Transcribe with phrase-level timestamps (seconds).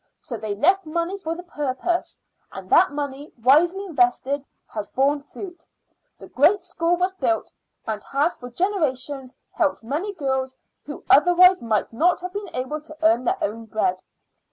[0.19, 2.19] So they left money for the purpose,
[2.51, 5.63] and that money, wisely invested, has borne fruit.
[6.17, 7.51] The great school was built,
[7.85, 12.97] and has for generations helped many girls who otherwise might not have been able to
[13.03, 14.01] earn their own bread.